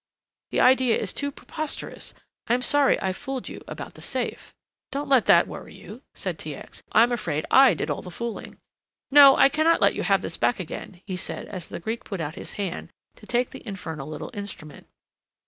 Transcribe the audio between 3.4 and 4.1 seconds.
you about the